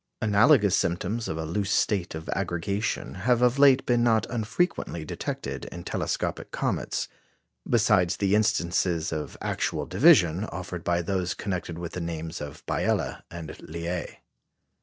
[0.19, 5.65] Analogous symptoms of a loose state of aggregation have of late been not unfrequently detected
[5.65, 7.07] in telescopic comets,
[7.69, 13.21] besides the instances of actual division offered by those connected with the names of Biela
[13.29, 14.17] and Liais.